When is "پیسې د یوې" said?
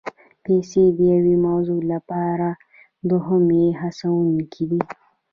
0.43-1.35